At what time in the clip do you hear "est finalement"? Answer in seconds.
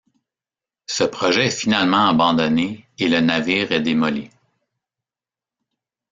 1.45-2.07